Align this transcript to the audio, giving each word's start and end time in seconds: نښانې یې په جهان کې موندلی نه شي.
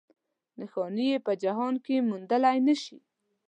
نښانې 0.59 1.05
یې 1.11 1.17
په 1.25 1.31
جهان 1.43 1.73
کې 1.85 1.95
موندلی 2.09 2.57
نه 2.67 2.75
شي. 2.81 2.97